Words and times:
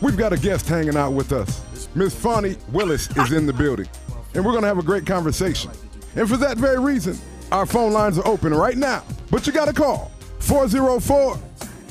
we've 0.00 0.16
got 0.16 0.32
a 0.32 0.36
guest 0.36 0.68
hanging 0.68 0.96
out 0.96 1.12
with 1.12 1.32
us. 1.32 1.88
Miss 1.94 2.14
Fani 2.14 2.56
Willis 2.72 3.08
is 3.16 3.32
in 3.32 3.46
the 3.46 3.52
building, 3.52 3.88
and 4.34 4.44
we're 4.44 4.52
going 4.52 4.62
to 4.62 4.68
have 4.68 4.78
a 4.78 4.82
great 4.82 5.06
conversation. 5.06 5.70
And 6.16 6.28
for 6.28 6.36
that 6.38 6.58
very 6.58 6.78
reason, 6.78 7.18
our 7.52 7.66
phone 7.66 7.92
lines 7.92 8.18
are 8.18 8.26
open 8.26 8.52
right 8.54 8.76
now. 8.76 9.04
But 9.30 9.46
you 9.46 9.52
got 9.52 9.66
to 9.66 9.72
call 9.72 10.10
404 10.40 11.38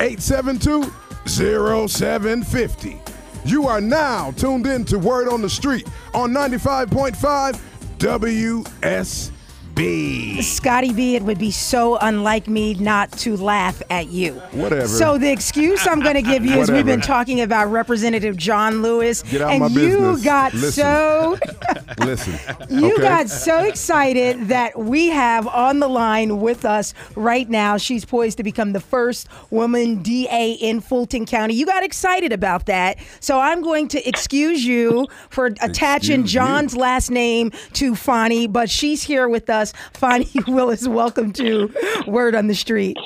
872 0.00 0.92
0750. 1.26 3.00
You 3.44 3.66
are 3.66 3.80
now 3.80 4.30
tuned 4.32 4.66
in 4.66 4.84
to 4.86 4.98
Word 4.98 5.28
on 5.28 5.42
the 5.42 5.50
Street 5.50 5.86
on 6.14 6.30
95.5 6.32 7.60
WS. 7.98 9.30
B. 9.74 10.42
Scotty 10.42 10.92
B, 10.92 11.16
it 11.16 11.22
would 11.22 11.38
be 11.38 11.50
so 11.50 11.96
unlike 11.96 12.48
me 12.48 12.74
not 12.74 13.10
to 13.18 13.36
laugh 13.36 13.82
at 13.90 14.08
you. 14.08 14.34
Whatever. 14.52 14.86
So 14.86 15.18
the 15.18 15.30
excuse 15.30 15.86
I'm 15.86 16.00
going 16.00 16.14
to 16.16 16.22
give 16.22 16.44
you 16.44 16.60
is 16.60 16.70
we've 16.70 16.86
been 16.86 17.00
talking 17.00 17.40
about 17.40 17.70
Representative 17.70 18.36
John 18.36 18.82
Lewis, 18.82 19.22
and 19.32 19.70
you 19.72 20.22
got 20.22 20.52
Listen. 20.54 20.82
so 20.82 21.38
Listen. 21.98 22.56
you 22.68 22.94
okay? 22.94 23.02
got 23.02 23.28
so 23.28 23.64
excited 23.64 24.48
that 24.48 24.78
we 24.78 25.08
have 25.08 25.46
on 25.46 25.78
the 25.78 25.88
line 25.88 26.40
with 26.40 26.64
us 26.64 26.94
right 27.14 27.48
now. 27.48 27.76
She's 27.76 28.04
poised 28.04 28.36
to 28.38 28.42
become 28.44 28.72
the 28.72 28.80
first 28.80 29.28
woman 29.50 30.02
DA 30.02 30.52
in 30.52 30.80
Fulton 30.80 31.26
County. 31.26 31.54
You 31.54 31.66
got 31.66 31.82
excited 31.82 32.32
about 32.32 32.66
that, 32.66 32.98
so 33.20 33.40
I'm 33.40 33.62
going 33.62 33.88
to 33.88 34.08
excuse 34.08 34.64
you 34.64 35.06
for 35.30 35.46
attaching 35.46 35.74
Excuse 36.20 36.34
you. 36.34 36.40
John's 36.40 36.76
last 36.76 37.10
name 37.10 37.52
to 37.74 37.94
Fani, 37.94 38.46
but 38.46 38.68
she's 38.68 39.02
here 39.02 39.28
with 39.28 39.48
us. 39.48 39.63
Fani 39.94 40.28
Willis, 40.48 40.86
welcome 40.88 41.32
to 41.34 41.72
Word 42.06 42.34
on 42.34 42.46
the 42.48 42.54
Street. 42.54 42.96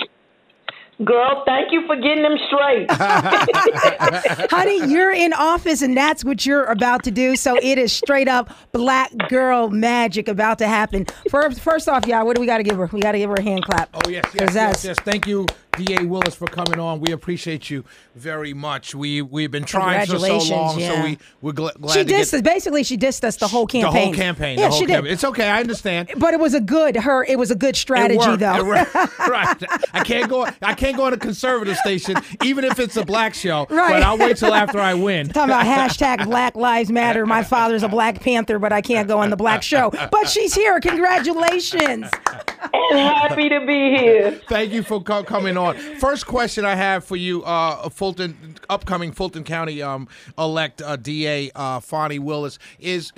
Girl, 1.04 1.44
thank 1.46 1.70
you 1.70 1.86
for 1.86 1.94
getting 1.94 2.22
them 2.24 2.36
straight. 2.48 2.90
Honey, 4.50 4.84
you're 4.90 5.12
in 5.12 5.32
office 5.32 5.80
and 5.80 5.96
that's 5.96 6.24
what 6.24 6.44
you're 6.44 6.64
about 6.64 7.04
to 7.04 7.12
do. 7.12 7.36
So 7.36 7.54
it 7.56 7.78
is 7.78 7.92
straight 7.92 8.26
up 8.26 8.50
black 8.72 9.12
girl 9.28 9.70
magic 9.70 10.26
about 10.26 10.58
to 10.58 10.66
happen. 10.66 11.06
First, 11.30 11.60
first 11.60 11.88
off, 11.88 12.04
y'all, 12.06 12.26
what 12.26 12.34
do 12.34 12.40
we 12.40 12.46
got 12.48 12.56
to 12.58 12.64
give 12.64 12.76
her? 12.76 12.86
We 12.92 13.00
got 13.00 13.12
to 13.12 13.18
give 13.18 13.30
her 13.30 13.36
a 13.36 13.42
hand 13.42 13.64
clap. 13.64 13.90
Oh 13.94 14.08
yes, 14.10 14.24
'Cause 14.24 14.34
yes, 14.40 14.54
that's- 14.54 14.84
yes, 14.84 14.96
yes. 14.96 14.98
Thank 15.04 15.28
you, 15.28 15.46
D.A. 15.78 16.04
Willis, 16.04 16.34
for 16.34 16.46
coming 16.46 16.78
on. 16.80 17.00
We 17.00 17.12
appreciate 17.12 17.70
you 17.70 17.84
very 18.14 18.52
much. 18.54 18.94
We 18.94 19.22
we've 19.22 19.50
been 19.50 19.64
trying 19.64 20.00
for 20.06 20.18
so 20.18 20.18
Congratulations, 20.18 20.50
long, 20.50 20.80
yeah. 20.80 20.94
so 20.94 21.02
we 21.04 21.18
we're 21.40 21.52
gl- 21.52 21.80
glad 21.80 21.92
She 21.94 21.98
to 22.00 22.04
get 22.04 22.20
dissed 22.22 22.34
us. 22.34 22.42
Basically, 22.42 22.82
she 22.82 22.96
dissed 22.96 23.24
us 23.24 23.36
the 23.36 23.48
whole 23.48 23.66
campaign. 23.66 23.92
the 23.92 23.98
campaign. 23.98 24.04
whole 24.06 24.14
campaign. 24.14 24.58
Yeah, 24.58 24.64
the 24.66 24.70
whole 24.70 24.80
she 24.80 24.86
campaign. 24.86 25.04
did. 25.04 25.12
It's 25.12 25.24
okay. 25.24 25.48
I 25.48 25.60
understand. 25.60 26.10
But 26.16 26.34
it 26.34 26.40
was 26.40 26.54
a 26.54 26.60
good 26.60 26.96
her. 26.96 27.24
It 27.24 27.38
was 27.38 27.50
a 27.50 27.56
good 27.56 27.76
strategy, 27.76 28.18
worked. 28.18 28.40
though. 28.40 28.56
It 28.56 28.64
worked. 28.66 28.94
right. 29.20 29.62
I 29.92 30.04
can't 30.04 30.28
go. 30.28 30.46
I 30.62 30.74
can't 30.74 30.96
go 30.96 31.04
on 31.04 31.12
a 31.12 31.18
conservative 31.18 31.76
station, 31.76 32.16
even 32.42 32.64
if 32.64 32.78
it's 32.78 32.96
a 32.96 33.04
black 33.04 33.34
show. 33.34 33.66
Right. 33.70 33.92
But 33.94 34.02
I'll 34.02 34.18
wait 34.18 34.36
till 34.36 34.54
after 34.54 34.80
I 34.80 34.94
win. 34.94 35.28
Talking 35.28 35.50
about 35.50 35.66
hashtag 35.66 36.24
Black 36.24 36.56
Lives 36.56 36.90
Matter. 36.90 37.24
My 37.26 37.42
father's 37.42 37.82
a 37.82 37.88
Black 37.88 38.20
Panther, 38.20 38.58
but 38.58 38.72
I 38.72 38.80
can't 38.80 39.06
go 39.08 39.18
on 39.18 39.30
the 39.30 39.36
Black 39.36 39.62
Show. 39.62 39.90
But 40.10 40.28
she's 40.28 40.54
here. 40.54 40.80
Congratulations. 40.80 42.06
and 42.72 42.98
happy 42.98 43.48
to 43.48 43.60
be 43.66 43.96
here. 43.96 44.32
Thank 44.48 44.72
you 44.72 44.82
for 44.82 45.00
co- 45.02 45.22
coming 45.22 45.56
on. 45.56 45.67
First 45.74 46.26
question 46.26 46.64
I 46.64 46.74
have 46.74 47.04
for 47.04 47.16
you, 47.16 47.42
uh, 47.42 47.88
Fulton, 47.88 48.56
upcoming 48.68 49.12
Fulton 49.12 49.44
County 49.44 49.82
um, 49.82 50.08
elect 50.36 50.82
uh, 50.82 50.96
DA 50.96 51.50
uh, 51.54 51.80
Fani 51.80 52.18
Willis 52.18 52.58
is. 52.78 53.12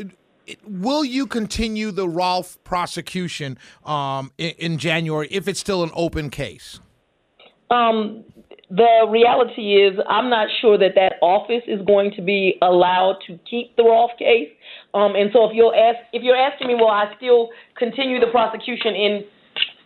Will 0.66 1.04
you 1.04 1.28
continue 1.28 1.92
the 1.92 2.08
Rolfe 2.08 2.58
prosecution 2.64 3.56
um, 3.84 4.32
in, 4.36 4.50
in 4.58 4.78
January 4.78 5.28
if 5.30 5.46
it's 5.46 5.60
still 5.60 5.84
an 5.84 5.90
open 5.94 6.28
case? 6.28 6.80
Um, 7.70 8.24
the 8.70 9.06
reality 9.08 9.74
is, 9.74 9.98
I'm 10.08 10.30
not 10.30 10.48
sure 10.60 10.78
that 10.78 10.94
that 10.94 11.14
office 11.22 11.62
is 11.66 11.80
going 11.86 12.12
to 12.14 12.22
be 12.22 12.56
allowed 12.62 13.18
to 13.26 13.38
keep 13.48 13.74
the 13.76 13.82
Rolfe 13.82 14.16
case. 14.18 14.48
Um, 14.94 15.14
and 15.16 15.30
so, 15.32 15.44
if 15.50 15.54
you're 15.54 15.74
ask, 15.74 15.98
if 16.12 16.22
you're 16.22 16.36
asking 16.36 16.68
me, 16.68 16.74
will 16.74 16.90
I 16.90 17.12
still 17.16 17.50
continue 17.76 18.20
the 18.20 18.28
prosecution 18.28 18.94
in 18.94 19.24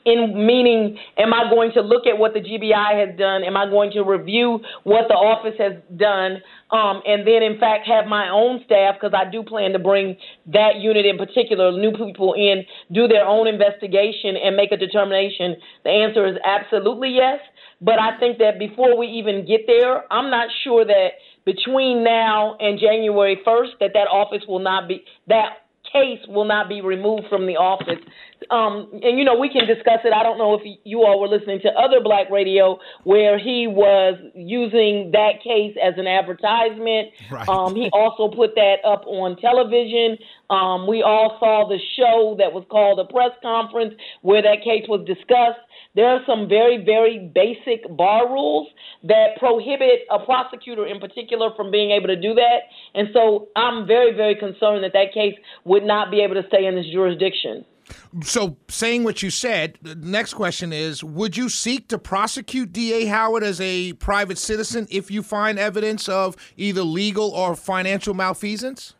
in 0.05 0.47
meaning, 0.47 0.99
am 1.17 1.33
I 1.33 1.51
going 1.51 1.73
to 1.73 1.81
look 1.81 2.07
at 2.07 2.19
what 2.19 2.35
the 2.35 2.41
GBI 2.41 3.09
has 3.09 3.19
done? 3.19 3.43
Am 3.43 3.57
I 3.57 3.67
going 3.67 3.91
to 3.93 4.03
review 4.03 4.61
what 4.85 5.09
the 5.09 5.15
office 5.15 5.55
has 5.59 5.75
done? 5.97 6.43
Um, 6.71 7.01
and 7.07 7.27
then, 7.27 7.43
in 7.43 7.59
fact, 7.59 7.87
have 7.87 8.07
my 8.07 8.29
own 8.29 8.61
staff, 8.67 8.97
because 9.01 9.17
I 9.17 9.31
do 9.31 9.43
plan 9.43 9.73
to 9.73 9.79
bring 9.79 10.17
that 10.53 10.77
unit 10.81 11.07
in 11.07 11.17
particular, 11.17 11.73
new 11.73 11.93
people 11.93 12.35
in, 12.35 12.65
do 12.93 13.09
their 13.09 13.25
own 13.25 13.47
investigation 13.49 14.37
and 14.37 14.57
make 14.57 14.73
a 14.73 14.77
determination. 14.77 15.57
The 15.85 15.91
answer 15.91 16.27
is 16.27 16.37
absolutely 16.45 17.11
yes. 17.17 17.41
But 17.81 17.99
I 17.99 18.19
think 18.19 18.39
that 18.39 18.59
before 18.59 18.97
we 18.97 19.07
even 19.07 19.47
get 19.47 19.63
there, 19.67 20.11
I'm 20.13 20.31
not 20.31 20.49
sure 20.65 20.85
that 20.85 21.09
between 21.45 22.05
now 22.05 22.57
and 22.61 22.79
January 22.79 23.41
1st, 23.47 23.81
that 23.81 23.91
that 23.95 24.09
office 24.09 24.43
will 24.49 24.61
not 24.61 24.89
be, 24.89 25.05
that 25.29 25.65
case 25.93 26.21
will 26.29 26.45
not 26.45 26.69
be 26.69 26.81
removed 26.81 27.25
from 27.29 27.47
the 27.47 27.57
office. 27.57 28.03
Um, 28.51 28.89
and 29.03 29.19
you 29.19 29.25
know, 29.25 29.39
we 29.39 29.49
can 29.49 29.67
discuss 29.67 30.01
it. 30.05 30.13
I 30.13 30.23
don't 30.23 30.39
know 30.39 30.55
if 30.55 30.63
you 30.85 31.05
all 31.05 31.21
were 31.21 31.29
listening 31.29 31.61
to 31.63 31.71
other 31.71 32.01
black 32.03 32.31
radio 32.31 32.79
where 33.05 33.39
he 33.39 33.67
was 33.67 34.19
using 34.35 35.11
that 35.13 35.43
case 35.43 35.77
as 35.83 35.95
an 35.97 36.07
advertisement. 36.07 37.09
Right. 37.31 37.49
Um, 37.49 37.75
he 37.75 37.91
also 37.93 38.35
put 38.35 38.55
that 38.57 38.77
up 38.85 39.05
on 39.07 39.37
television. 39.37 40.19
Um, 40.51 40.87
we 40.87 41.03
all 41.03 41.37
saw 41.41 41.69
the 41.69 41.79
show 41.97 42.37
that 42.39 42.53
was 42.53 42.65
called 42.71 43.01
a 43.01 43.11
press 43.11 43.33
conference 43.43 43.95
where 44.23 44.43
that 44.43 44.63
case 44.63 44.85
was 44.89 45.05
discussed. 45.07 45.61
There 45.95 46.09
are 46.09 46.21
some 46.27 46.49
very, 46.49 46.85
very 46.85 47.31
basic 47.33 47.85
bar 47.97 48.29
rules 48.29 48.69
that 49.05 49.39
prohibit 49.39 50.07
a 50.11 50.19
prosecutor 50.25 50.87
in 50.87 51.01
particular 51.01 51.51
from 51.57 51.71
being 51.71 51.93
able 51.93 52.09
to 52.09 52.17
do 52.21 52.35
that. 52.35 52.69
And 52.95 53.09
so 53.13 53.49
I'm 53.57 53.87
very, 53.87 54.15
very 54.15 54.35
concerned 54.35 54.85
that 54.85 54.93
that 54.93 55.15
case 55.15 55.35
would 55.65 55.85
not 55.85 56.11
be 56.11 56.21
able 56.21 56.35
to 56.35 56.47
stay 56.49 56.67
in 56.67 56.75
this 56.75 56.87
jurisdiction. 56.93 57.65
So, 58.23 58.57
saying 58.69 59.05
what 59.05 59.23
you 59.23 59.31
said, 59.31 59.79
the 59.83 59.95
next 59.95 60.35
question 60.35 60.73
is 60.73 61.05
Would 61.05 61.37
you 61.37 61.49
seek 61.49 61.89
to 61.89 61.99
prosecute 61.99 62.73
D.A. 62.73 63.07
Howard 63.07 63.43
as 63.43 63.61
a 63.61 63.93
private 63.95 64.39
citizen 64.39 64.87
if 64.91 65.11
you 65.11 65.23
find 65.23 65.59
evidence 65.59 66.09
of 66.09 66.37
either 66.57 66.83
legal 66.83 67.31
or 67.31 67.55
financial 67.55 68.15
malfeasance? 68.15 68.95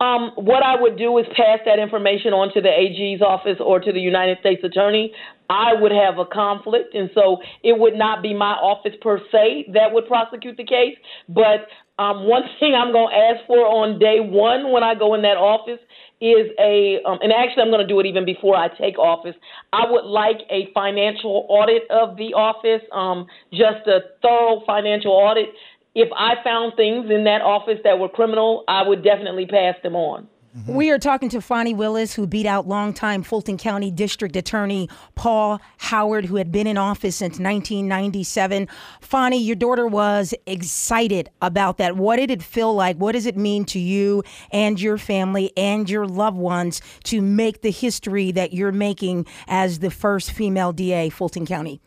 Um, 0.00 0.32
what 0.34 0.64
I 0.64 0.80
would 0.80 0.98
do 0.98 1.16
is 1.18 1.26
pass 1.36 1.60
that 1.64 1.78
information 1.78 2.32
on 2.32 2.52
to 2.54 2.60
the 2.60 2.68
AG's 2.68 3.22
office 3.22 3.58
or 3.60 3.78
to 3.78 3.92
the 3.92 4.00
United 4.00 4.38
States 4.40 4.62
Attorney. 4.64 5.12
I 5.48 5.74
would 5.78 5.92
have 5.92 6.18
a 6.18 6.24
conflict, 6.24 6.94
and 6.94 7.08
so 7.14 7.36
it 7.62 7.78
would 7.78 7.94
not 7.94 8.20
be 8.20 8.34
my 8.34 8.54
office 8.54 8.94
per 9.00 9.20
se 9.30 9.70
that 9.74 9.92
would 9.92 10.08
prosecute 10.08 10.56
the 10.56 10.64
case. 10.64 10.96
But 11.28 11.68
um, 11.98 12.26
one 12.26 12.42
thing 12.60 12.74
I'm 12.74 12.92
going 12.92 13.10
to 13.10 13.16
ask 13.16 13.46
for 13.46 13.58
on 13.58 13.98
day 13.98 14.18
one 14.20 14.72
when 14.72 14.82
I 14.82 14.94
go 14.94 15.14
in 15.14 15.22
that 15.22 15.36
office 15.36 15.80
is 16.20 16.50
a, 16.58 17.02
um, 17.04 17.18
and 17.20 17.32
actually 17.32 17.62
I'm 17.62 17.70
going 17.70 17.82
to 17.82 17.86
do 17.86 17.98
it 17.98 18.06
even 18.06 18.24
before 18.24 18.56
I 18.56 18.68
take 18.68 18.98
office. 18.98 19.34
I 19.72 19.90
would 19.90 20.04
like 20.04 20.38
a 20.50 20.70
financial 20.72 21.46
audit 21.48 21.82
of 21.90 22.16
the 22.16 22.34
office, 22.34 22.82
um, 22.92 23.26
just 23.50 23.86
a 23.86 24.00
thorough 24.22 24.62
financial 24.64 25.10
audit. 25.10 25.48
If 25.94 26.08
I 26.16 26.34
found 26.44 26.74
things 26.76 27.10
in 27.10 27.24
that 27.24 27.42
office 27.42 27.78
that 27.84 27.98
were 27.98 28.08
criminal, 28.08 28.64
I 28.68 28.86
would 28.86 29.02
definitely 29.02 29.46
pass 29.46 29.74
them 29.82 29.96
on. 29.96 30.28
Mm-hmm. 30.56 30.74
We 30.74 30.90
are 30.90 30.98
talking 30.98 31.30
to 31.30 31.40
Fani 31.40 31.72
Willis, 31.72 32.12
who 32.12 32.26
beat 32.26 32.44
out 32.44 32.68
longtime 32.68 33.22
Fulton 33.22 33.56
County 33.56 33.90
District 33.90 34.36
Attorney 34.36 34.86
Paul 35.14 35.62
Howard, 35.78 36.26
who 36.26 36.36
had 36.36 36.52
been 36.52 36.66
in 36.66 36.76
office 36.76 37.16
since 37.16 37.38
1997. 37.38 38.68
Fani, 39.00 39.38
your 39.38 39.56
daughter 39.56 39.86
was 39.86 40.34
excited 40.44 41.30
about 41.40 41.78
that. 41.78 41.96
What 41.96 42.16
did 42.16 42.30
it 42.30 42.42
feel 42.42 42.74
like? 42.74 42.98
What 42.98 43.12
does 43.12 43.24
it 43.24 43.36
mean 43.36 43.64
to 43.66 43.78
you 43.78 44.22
and 44.50 44.78
your 44.78 44.98
family 44.98 45.52
and 45.56 45.88
your 45.88 46.06
loved 46.06 46.36
ones 46.36 46.82
to 47.04 47.22
make 47.22 47.62
the 47.62 47.70
history 47.70 48.30
that 48.32 48.52
you're 48.52 48.72
making 48.72 49.24
as 49.48 49.78
the 49.78 49.90
first 49.90 50.32
female 50.32 50.72
DA 50.72 51.08
Fulton 51.08 51.46
County? 51.46 51.80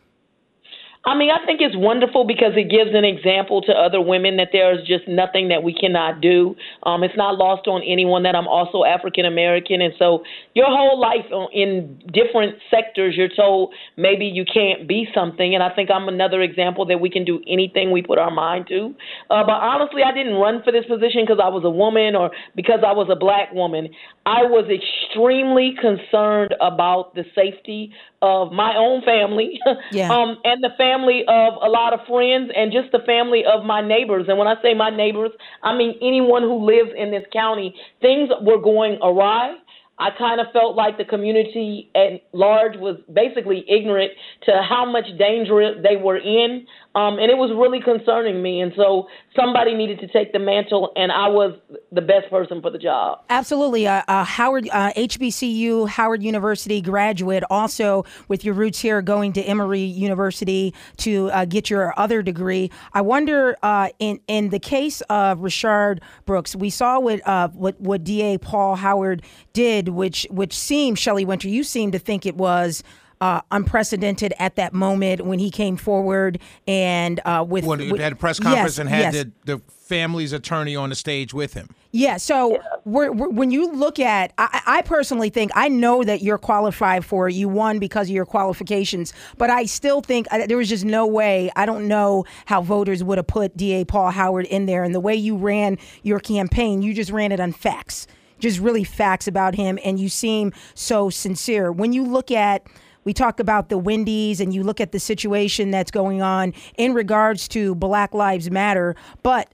I 1.05 1.15
mean, 1.15 1.29
I 1.29 1.45
think 1.45 1.61
it's 1.61 1.75
wonderful 1.77 2.25
because 2.25 2.53
it 2.55 2.67
gives 2.67 2.97
an 2.97 3.05
example 3.05 3.61
to 3.61 3.71
other 3.71 4.01
women 4.01 4.37
that 4.37 4.49
there 4.51 4.73
is 4.73 4.85
just 4.87 5.07
nothing 5.07 5.49
that 5.49 5.61
we 5.61 5.71
cannot 5.71 6.19
do. 6.19 6.55
Um, 6.81 7.03
it's 7.03 7.15
not 7.15 7.37
lost 7.37 7.67
on 7.67 7.83
anyone 7.85 8.23
that 8.23 8.35
I'm 8.35 8.47
also 8.47 8.83
African 8.83 9.25
American, 9.25 9.81
and 9.81 9.93
so 9.99 10.23
your 10.55 10.65
whole 10.65 10.99
life 10.99 11.29
in 11.53 12.01
different 12.11 12.55
sectors, 12.71 13.13
you're 13.15 13.29
told 13.29 13.73
maybe 13.97 14.25
you 14.25 14.45
can't 14.51 14.87
be 14.87 15.07
something, 15.13 15.53
and 15.53 15.61
I 15.61 15.69
think 15.75 15.91
I'm 15.91 16.07
another 16.07 16.41
example 16.41 16.87
that 16.87 16.99
we 16.99 17.11
can 17.11 17.23
do 17.23 17.39
anything 17.47 17.91
we 17.91 18.01
put 18.01 18.17
our 18.17 18.31
mind 18.31 18.65
to. 18.69 18.95
Uh, 19.29 19.43
but 19.45 19.61
honestly, 19.61 20.01
I 20.01 20.11
didn't 20.11 20.33
run 20.33 20.63
for 20.63 20.71
this 20.71 20.85
position 20.85 21.21
because 21.21 21.39
I 21.41 21.49
was 21.49 21.63
a 21.63 21.69
woman 21.69 22.15
or 22.15 22.31
because 22.55 22.79
I 22.85 22.93
was 22.93 23.09
a 23.11 23.15
black 23.15 23.53
woman. 23.53 23.89
I 24.25 24.41
was 24.41 24.65
extremely 24.73 25.75
concerned 25.79 26.55
about 26.59 27.13
the 27.13 27.25
safety 27.35 27.93
of 28.25 28.51
my 28.51 28.75
own 28.75 29.01
family, 29.03 29.59
Yeah. 29.91 30.11
um, 30.11 30.37
and 30.43 30.63
the 30.63 30.71
family 30.77 31.23
of 31.27 31.53
a 31.61 31.69
lot 31.69 31.93
of 31.93 31.99
friends, 32.07 32.51
and 32.55 32.71
just 32.71 32.91
the 32.91 33.03
family 33.05 33.43
of 33.45 33.63
my 33.63 33.81
neighbors. 33.85 34.25
And 34.27 34.37
when 34.37 34.47
I 34.47 34.55
say 34.61 34.73
my 34.73 34.89
neighbors, 34.89 35.31
I 35.63 35.77
mean 35.77 35.93
anyone 36.01 36.41
who 36.41 36.65
lives 36.65 36.91
in 36.97 37.11
this 37.11 37.23
county. 37.31 37.75
Things 38.01 38.29
were 38.41 38.59
going 38.61 38.97
awry. 39.01 39.55
I 39.97 40.09
kind 40.17 40.41
of 40.41 40.47
felt 40.51 40.75
like 40.75 40.97
the 40.97 41.05
community 41.05 41.89
at 41.95 42.21
large 42.33 42.75
was 42.77 42.97
basically 43.13 43.63
ignorant 43.69 44.11
to 44.43 44.61
how 44.61 44.83
much 44.85 45.05
danger 45.17 45.81
they 45.81 45.95
were 45.95 46.17
in. 46.17 46.67
Um, 46.95 47.19
and 47.19 47.29
it 47.29 47.37
was 47.37 47.51
really 47.51 47.81
concerning 47.81 48.41
me. 48.41 48.61
And 48.61 48.71
so 48.77 49.09
somebody 49.35 49.75
needed 49.75 49.99
to 49.99 50.07
take 50.07 50.31
the 50.31 50.39
mantle, 50.39 50.93
and 50.95 51.11
I 51.11 51.27
was 51.27 51.59
the 51.91 52.01
best 52.01 52.29
person 52.29 52.61
for 52.61 52.71
the 52.71 52.77
job. 52.77 53.19
Absolutely. 53.29 53.85
Uh, 53.85 54.01
uh, 54.07 54.23
Howard, 54.23 54.69
uh, 54.71 54.93
HBCU, 54.93 55.89
Howard 55.89 56.23
University 56.23 56.81
graduate, 56.81 57.43
also 57.49 58.05
with 58.29 58.45
your 58.45 58.53
roots 58.53 58.79
here, 58.79 59.01
going 59.01 59.33
to 59.33 59.41
Emory 59.41 59.81
University 59.81 60.73
to 60.97 61.29
uh, 61.31 61.43
get 61.43 61.69
your 61.69 61.93
other 61.99 62.21
degree. 62.21 62.71
I 62.93 63.01
wonder, 63.01 63.57
uh, 63.61 63.89
in, 63.99 64.21
in 64.29 64.49
the 64.49 64.59
case 64.59 65.01
of 65.09 65.39
Rayshard 65.39 65.99
Brooks, 66.25 66.55
we 66.55 66.69
saw 66.69 66.99
what, 66.99 67.27
uh, 67.27 67.49
what, 67.49 67.79
what 67.81 68.05
DA 68.05 68.37
Paul 68.37 68.77
Howard 68.77 69.21
did, 69.51 69.89
which, 69.89 70.25
which 70.29 70.53
seemed, 70.53 70.97
Shelley 70.97 71.25
Winter, 71.25 71.49
you 71.49 71.65
seem 71.65 71.91
to 71.91 71.99
think 71.99 72.25
it 72.25 72.37
was 72.37 72.83
uh, 73.21 73.41
unprecedented 73.51 74.33
at 74.39 74.55
that 74.55 74.73
moment 74.73 75.25
when 75.25 75.39
he 75.39 75.49
came 75.49 75.77
forward 75.77 76.39
and 76.67 77.19
uh, 77.25 77.45
with 77.47 77.65
when 77.65 77.79
he 77.79 77.91
with, 77.91 78.01
had 78.01 78.13
a 78.13 78.15
press 78.15 78.39
conference 78.39 78.73
yes, 78.73 78.79
and 78.79 78.89
had 78.89 79.13
yes. 79.13 79.25
the, 79.45 79.55
the 79.57 79.61
family's 79.85 80.33
attorney 80.33 80.75
on 80.75 80.89
the 80.89 80.95
stage 80.95 81.33
with 81.33 81.53
him. 81.53 81.69
Yeah. 81.91 82.17
So 82.17 82.59
we're, 82.83 83.11
we're, 83.11 83.29
when 83.29 83.51
you 83.51 83.71
look 83.71 83.99
at, 83.99 84.33
I, 84.37 84.61
I, 84.65 84.81
personally 84.81 85.29
think 85.29 85.51
I 85.55 85.69
know 85.69 86.03
that 86.03 86.21
you're 86.21 86.39
qualified 86.39 87.05
for 87.05 87.29
it. 87.29 87.35
You 87.35 87.47
won 87.47 87.79
because 87.79 88.09
of 88.09 88.15
your 88.15 88.25
qualifications, 88.25 89.13
but 89.37 89.49
I 89.49 89.65
still 89.65 90.01
think 90.01 90.27
I, 90.31 90.45
there 90.45 90.57
was 90.57 90.67
just 90.67 90.83
no 90.83 91.05
way. 91.05 91.51
I 91.55 91.65
don't 91.65 91.87
know 91.87 92.25
how 92.47 92.61
voters 92.61 93.03
would 93.03 93.17
have 93.17 93.27
put 93.27 93.55
DA 93.55 93.85
Paul 93.85 94.11
Howard 94.11 94.45
in 94.47 94.65
there, 94.65 94.83
and 94.83 94.93
the 94.93 94.99
way 94.99 95.15
you 95.15 95.37
ran 95.37 95.77
your 96.03 96.19
campaign, 96.19 96.81
you 96.81 96.93
just 96.93 97.11
ran 97.11 97.31
it 97.31 97.39
on 97.39 97.53
facts, 97.53 98.07
just 98.39 98.59
really 98.59 98.83
facts 98.83 99.27
about 99.27 99.55
him, 99.55 99.79
and 99.85 99.99
you 99.99 100.09
seem 100.09 100.51
so 100.73 101.09
sincere. 101.09 101.71
When 101.71 101.93
you 101.93 102.03
look 102.03 102.29
at 102.29 102.67
we 103.05 103.13
talk 103.13 103.39
about 103.39 103.69
the 103.69 103.77
Wendy's 103.77 104.41
and 104.41 104.53
you 104.53 104.63
look 104.63 104.81
at 104.81 104.91
the 104.91 104.99
situation 104.99 105.71
that's 105.71 105.91
going 105.91 106.21
on 106.21 106.53
in 106.77 106.93
regards 106.93 107.47
to 107.49 107.75
Black 107.75 108.13
Lives 108.13 108.51
Matter, 108.51 108.95
but 109.23 109.49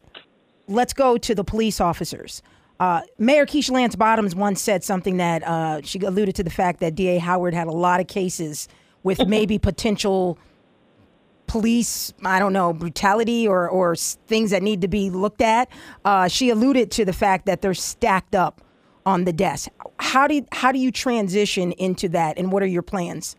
let's 0.68 0.94
go 0.94 1.18
to 1.18 1.36
the 1.36 1.44
police 1.44 1.80
officers. 1.80 2.42
Uh, 2.80 3.02
Mayor 3.20 3.46
Keisha 3.46 3.72
Lance 3.72 3.96
Bottoms 3.96 4.34
once 4.34 4.60
said 4.60 4.84
something 4.84 5.18
that 5.18 5.44
uh, 5.44 5.82
she 5.84 6.00
alluded 6.00 6.34
to 6.36 6.44
the 6.44 6.50
fact 6.50 6.80
that 6.80 6.96
DA 6.96 7.20
Howard 7.20 7.54
had 7.54 7.68
a 7.68 7.72
lot 7.72 8.00
of 8.00 8.08
cases 8.08 8.68
with 9.04 9.28
maybe 9.28 9.60
potential 9.60 10.40
police, 11.46 12.14
I 12.24 12.40
don't 12.40 12.54
know, 12.54 12.72
brutality 12.72 13.46
or, 13.46 13.70
or 13.70 13.96
things 13.96 14.52
that 14.52 14.64
need 14.64 14.82
to 14.82 14.88
be 14.88 15.10
looked 15.10 15.42
at. 15.42 15.70
Uh, 16.06 16.30
she 16.30 16.50
alluded 16.50 16.90
to 16.92 17.06
the 17.06 17.14
fact 17.14 17.46
that 17.46 17.62
they're 17.62 17.74
stacked 17.74 18.34
up 18.34 18.62
on 19.06 19.26
the 19.26 19.34
desk. 19.34 19.70
How 20.00 20.28
do 20.28 20.36
you, 20.36 20.46
how 20.54 20.72
do 20.72 20.80
you 20.80 20.92
transition 20.92 21.74
into 21.74 22.08
that, 22.10 22.38
and 22.38 22.52
what 22.52 22.64
are 22.64 22.68
your 22.68 22.82
plans? 22.82 23.36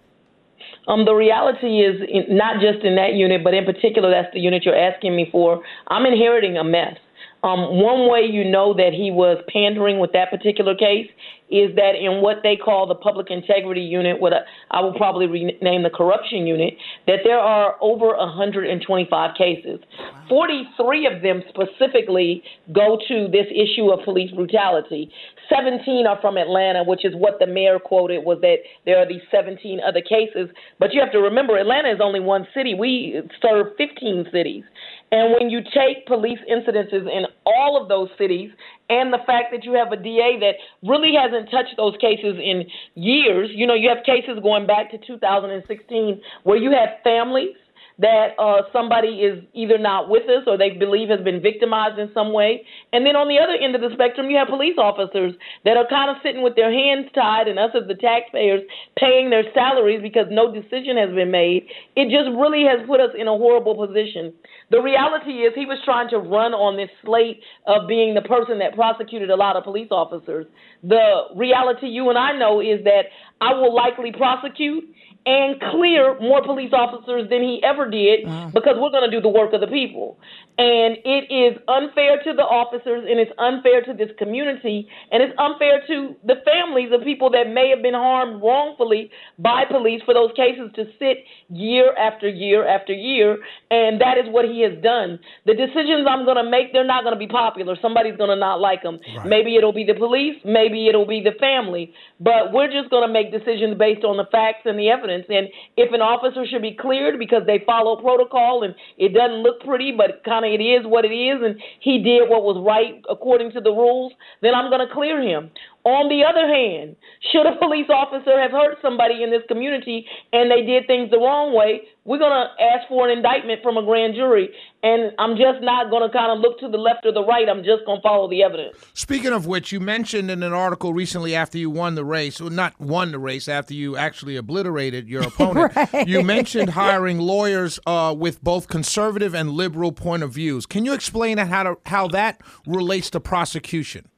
Um, 0.88 1.04
the 1.04 1.14
reality 1.14 1.80
is 1.80 2.00
in, 2.08 2.36
not 2.36 2.60
just 2.60 2.84
in 2.84 2.96
that 2.96 3.14
unit, 3.14 3.44
but 3.44 3.54
in 3.54 3.64
particular, 3.64 4.10
that's 4.10 4.32
the 4.34 4.40
unit 4.40 4.64
you're 4.64 4.76
asking 4.78 5.14
me 5.14 5.28
for. 5.30 5.62
I'm 5.88 6.06
inheriting 6.06 6.56
a 6.56 6.64
mess. 6.64 6.96
Um, 7.44 7.82
one 7.82 8.08
way 8.08 8.22
you 8.22 8.48
know 8.48 8.72
that 8.74 8.92
he 8.94 9.10
was 9.10 9.42
pandering 9.52 9.98
with 9.98 10.12
that 10.12 10.30
particular 10.30 10.76
case 10.76 11.10
is 11.50 11.74
that 11.74 11.98
in 12.00 12.22
what 12.22 12.38
they 12.42 12.54
call 12.54 12.86
the 12.86 12.94
public 12.94 13.30
integrity 13.30 13.82
unit, 13.82 14.20
what 14.20 14.32
I 14.70 14.80
will 14.80 14.94
probably 14.94 15.26
rename 15.26 15.82
the 15.82 15.90
corruption 15.90 16.46
unit, 16.46 16.74
that 17.08 17.20
there 17.24 17.40
are 17.40 17.76
over 17.80 18.16
125 18.16 19.36
cases. 19.36 19.80
43 20.28 21.06
of 21.06 21.22
them 21.22 21.42
specifically 21.48 22.44
go 22.72 22.96
to 23.08 23.28
this 23.28 23.46
issue 23.50 23.90
of 23.90 24.04
police 24.04 24.30
brutality. 24.30 25.10
17 25.48 26.06
are 26.06 26.20
from 26.20 26.36
Atlanta, 26.36 26.84
which 26.84 27.04
is 27.04 27.14
what 27.14 27.38
the 27.38 27.46
mayor 27.46 27.78
quoted 27.78 28.24
was 28.24 28.38
that 28.42 28.58
there 28.84 28.98
are 28.98 29.06
these 29.06 29.22
17 29.30 29.80
other 29.86 30.00
cases. 30.00 30.48
But 30.78 30.92
you 30.92 31.00
have 31.00 31.12
to 31.12 31.18
remember, 31.18 31.56
Atlanta 31.56 31.90
is 31.90 32.00
only 32.02 32.20
one 32.20 32.46
city. 32.54 32.74
We 32.74 33.20
serve 33.40 33.68
15 33.78 34.26
cities. 34.32 34.64
And 35.10 35.34
when 35.38 35.50
you 35.50 35.60
take 35.62 36.06
police 36.06 36.38
incidences 36.50 37.06
in 37.10 37.26
all 37.44 37.80
of 37.80 37.88
those 37.88 38.08
cities, 38.16 38.50
and 38.88 39.12
the 39.12 39.18
fact 39.26 39.52
that 39.52 39.64
you 39.64 39.72
have 39.74 39.92
a 39.92 39.96
DA 39.96 40.38
that 40.40 40.54
really 40.82 41.12
hasn't 41.14 41.50
touched 41.50 41.76
those 41.76 41.94
cases 42.00 42.36
in 42.42 42.64
years, 42.94 43.50
you 43.52 43.66
know, 43.66 43.74
you 43.74 43.88
have 43.88 44.04
cases 44.04 44.38
going 44.42 44.66
back 44.66 44.90
to 44.90 44.98
2016 44.98 46.20
where 46.44 46.56
you 46.56 46.70
have 46.70 47.02
families 47.04 47.56
that 47.98 48.34
uh, 48.38 48.62
somebody 48.72 49.20
is 49.20 49.44
either 49.54 49.78
not 49.78 50.08
with 50.08 50.24
us 50.28 50.44
or 50.46 50.56
they 50.56 50.70
believe 50.70 51.08
has 51.08 51.20
been 51.20 51.40
victimized 51.40 51.98
in 51.98 52.10
some 52.14 52.32
way. 52.32 52.64
And 52.92 53.04
then 53.04 53.16
on 53.16 53.28
the 53.28 53.38
other 53.38 53.52
end 53.52 53.74
of 53.74 53.80
the 53.80 53.90
spectrum, 53.92 54.30
you 54.30 54.36
have 54.38 54.48
police 54.48 54.76
officers 54.78 55.34
that 55.64 55.76
are 55.76 55.86
kind 55.88 56.10
of 56.10 56.16
sitting 56.22 56.42
with 56.42 56.56
their 56.56 56.72
hands 56.72 57.08
tied, 57.14 57.48
and 57.48 57.58
us 57.58 57.70
as 57.74 57.86
the 57.86 57.94
taxpayers 57.94 58.62
paying 58.98 59.30
their 59.30 59.44
salaries 59.54 60.00
because 60.02 60.26
no 60.30 60.52
decision 60.52 60.96
has 60.96 61.14
been 61.14 61.30
made. 61.30 61.66
It 61.96 62.08
just 62.08 62.32
really 62.36 62.64
has 62.64 62.86
put 62.86 63.00
us 63.00 63.12
in 63.18 63.28
a 63.28 63.36
horrible 63.36 63.74
position. 63.74 64.32
The 64.70 64.80
reality 64.80 65.44
is, 65.44 65.52
he 65.54 65.66
was 65.66 65.78
trying 65.84 66.08
to 66.10 66.18
run 66.18 66.54
on 66.54 66.76
this 66.76 66.90
slate 67.04 67.42
of 67.66 67.86
being 67.86 68.14
the 68.14 68.22
person 68.22 68.58
that 68.60 68.74
prosecuted 68.74 69.30
a 69.30 69.36
lot 69.36 69.56
of 69.56 69.64
police 69.64 69.88
officers. 69.90 70.46
The 70.82 71.28
reality 71.36 71.86
you 71.88 72.08
and 72.08 72.18
I 72.18 72.36
know 72.36 72.60
is 72.60 72.82
that 72.84 73.12
I 73.40 73.52
will 73.52 73.74
likely 73.74 74.12
prosecute 74.12 74.84
and 75.24 75.60
clear 75.70 76.18
more 76.20 76.42
police 76.42 76.72
officers 76.72 77.30
than 77.30 77.42
he 77.42 77.62
ever 77.62 77.88
did 77.88 78.26
wow. 78.26 78.50
because 78.52 78.74
we're 78.78 78.90
going 78.90 79.08
to 79.08 79.10
do 79.10 79.20
the 79.20 79.28
work 79.28 79.52
of 79.52 79.60
the 79.60 79.68
people. 79.68 80.18
And 80.58 80.98
it 81.06 81.32
is 81.32 81.56
unfair 81.66 82.20
to 82.24 82.32
the 82.34 82.42
officers 82.42 83.06
and 83.08 83.18
it's 83.18 83.30
unfair 83.38 83.82
to 83.86 83.94
this 83.94 84.10
community 84.18 84.86
and 85.10 85.22
it's 85.22 85.32
unfair 85.38 85.80
to 85.86 86.14
the 86.26 86.42
families 86.44 86.90
of 86.92 87.06
people 87.06 87.30
that 87.30 87.48
may 87.48 87.70
have 87.70 87.80
been 87.80 87.94
harmed 87.94 88.42
wrongfully 88.42 89.10
by 89.38 89.64
police 89.64 90.02
for 90.04 90.12
those 90.12 90.30
cases 90.36 90.70
to 90.74 90.84
sit 90.98 91.24
year 91.48 91.94
after 91.96 92.28
year 92.28 92.66
after 92.66 92.92
year. 92.92 93.38
And 93.70 94.00
that 94.02 94.18
is 94.18 94.26
what 94.26 94.44
he 94.44 94.60
has 94.66 94.74
done. 94.82 95.20
The 95.46 95.54
decisions 95.54 96.04
I'm 96.04 96.26
going 96.26 96.42
to 96.42 96.48
make, 96.50 96.74
they're 96.74 96.84
not 96.84 97.06
going 97.06 97.14
to 97.14 97.22
be 97.22 97.30
popular. 97.30 97.78
Somebody's 97.80 98.18
going 98.18 98.34
to 98.34 98.36
not 98.36 98.60
like 98.60 98.82
them. 98.82 98.98
Right. 99.16 99.26
Maybe 99.26 99.56
it'll 99.56 99.72
be 99.72 99.86
the 99.86 99.94
police, 99.94 100.36
maybe 100.44 100.88
it'll 100.88 101.06
be 101.06 101.22
the 101.22 101.38
family. 101.38 101.94
But 102.18 102.52
we're 102.52 102.68
just 102.68 102.90
going 102.90 103.06
to 103.06 103.12
make 103.12 103.30
decisions 103.30 103.78
based 103.78 104.04
on 104.04 104.18
the 104.18 104.26
facts 104.30 104.66
and 104.66 104.78
the 104.78 104.90
evidence. 104.90 105.11
And 105.12 105.48
if 105.76 105.92
an 105.92 106.00
officer 106.00 106.44
should 106.46 106.62
be 106.62 106.74
cleared 106.74 107.18
because 107.18 107.42
they 107.46 107.62
follow 107.64 108.00
protocol 108.00 108.62
and 108.62 108.74
it 108.98 109.14
doesn't 109.14 109.42
look 109.42 109.60
pretty, 109.60 109.92
but 109.92 110.22
kind 110.24 110.44
of 110.44 110.50
it 110.52 110.62
is 110.62 110.86
what 110.86 111.04
it 111.04 111.14
is, 111.14 111.42
and 111.42 111.60
he 111.80 112.02
did 112.02 112.28
what 112.28 112.42
was 112.42 112.62
right 112.64 113.02
according 113.08 113.52
to 113.52 113.60
the 113.60 113.70
rules, 113.70 114.12
then 114.40 114.54
I'm 114.54 114.70
going 114.70 114.86
to 114.86 114.92
clear 114.92 115.20
him. 115.20 115.50
On 115.84 116.08
the 116.08 116.22
other 116.22 116.46
hand, 116.46 116.96
should 117.32 117.46
a 117.46 117.56
police 117.62 117.90
officer 117.90 118.38
have 118.38 118.52
hurt 118.52 118.78
somebody 118.82 119.22
in 119.22 119.30
this 119.30 119.42
community 119.48 120.06
and 120.32 120.50
they 120.50 120.62
did 120.62 120.86
things 120.86 121.10
the 121.10 121.18
wrong 121.18 121.54
way, 121.54 121.82
we're 122.04 122.18
going 122.18 122.32
to 122.32 122.62
ask 122.62 122.88
for 122.88 123.08
an 123.08 123.16
indictment 123.16 123.62
from 123.62 123.76
a 123.76 123.84
grand 123.84 124.14
jury. 124.14 124.50
And 124.82 125.12
I'm 125.18 125.36
just 125.36 125.62
not 125.62 125.90
going 125.90 126.08
to 126.08 126.12
kind 126.12 126.32
of 126.32 126.40
look 126.40 126.58
to 126.58 126.68
the 126.68 126.78
left 126.78 127.06
or 127.06 127.12
the 127.12 127.24
right. 127.24 127.48
I'm 127.48 127.62
just 127.62 127.86
going 127.86 127.98
to 127.98 128.02
follow 128.02 128.28
the 128.28 128.42
evidence. 128.42 128.76
Speaking 128.94 129.32
of 129.32 129.46
which, 129.46 129.70
you 129.70 129.78
mentioned 129.78 130.30
in 130.30 130.42
an 130.42 130.52
article 130.52 130.92
recently 130.92 131.34
after 131.36 131.58
you 131.58 131.70
won 131.70 131.94
the 131.94 132.04
race, 132.04 132.40
or 132.40 132.50
not 132.50 132.78
won 132.80 133.12
the 133.12 133.20
race, 133.20 133.46
after 133.46 133.74
you 133.74 133.96
actually 133.96 134.36
obliterated 134.36 135.08
your 135.08 135.22
opponent, 135.28 135.74
right. 135.76 136.08
you 136.08 136.22
mentioned 136.22 136.70
hiring 136.70 137.18
lawyers 137.18 137.78
uh, 137.86 138.14
with 138.16 138.42
both 138.42 138.66
conservative 138.66 139.34
and 139.34 139.50
liberal 139.50 139.92
point 139.92 140.24
of 140.24 140.32
views. 140.32 140.66
Can 140.66 140.84
you 140.84 140.94
explain 140.94 141.38
how, 141.38 141.62
to, 141.62 141.76
how 141.86 142.08
that 142.08 142.40
relates 142.66 143.10
to 143.10 143.20
prosecution? 143.20 144.08